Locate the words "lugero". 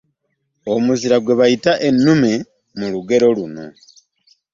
2.93-3.27